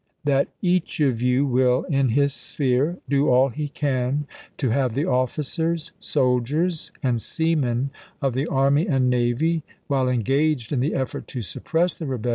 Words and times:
That 0.23 0.47
each 0.63 0.99
of 0.99 1.21
you 1.21 1.45
will, 1.45 1.83
in 1.83 2.09
his 2.09 2.33
sphere, 2.33 2.97
do 3.07 3.29
all 3.29 3.49
he 3.49 3.67
can 3.67 4.25
to 4.57 4.69
Stiie6 4.69 4.73
have 4.73 4.95
the 4.95 5.05
officers, 5.05 5.91
soldiers, 5.99 6.91
and 7.03 7.21
seamen 7.21 7.91
of 8.19 8.33
the 8.33 8.47
army 8.47 8.87
and 8.87 9.05
D^ocrat? 9.09 9.09
navy, 9.09 9.63
while 9.85 10.09
engaged 10.09 10.73
in 10.73 10.79
the 10.79 10.95
effort 10.95 11.27
to 11.27 11.43
suppress 11.43 11.93
the 11.93 12.07
rebel 12.07 12.23
vent? 12.23 12.29